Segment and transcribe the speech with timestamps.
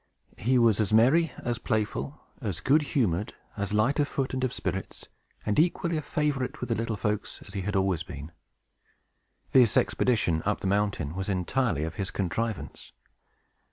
[0.39, 4.51] He was as merry, as playful, as good humored, as light of foot and of
[4.51, 5.05] spirits,
[5.45, 8.31] and equally a favorite with the little folks, as he had always been.
[9.51, 12.93] This expedition up the mountain was entirely of his contrivance.